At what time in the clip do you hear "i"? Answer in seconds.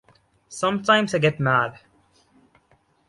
1.13-1.19